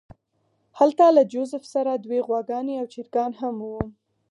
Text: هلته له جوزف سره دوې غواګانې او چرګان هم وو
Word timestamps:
هلته 0.79 1.05
له 1.17 1.23
جوزف 1.31 1.63
سره 1.73 1.91
دوې 2.03 2.19
غواګانې 2.27 2.73
او 2.81 2.85
چرګان 2.93 3.31
هم 3.41 3.55
وو 3.67 3.81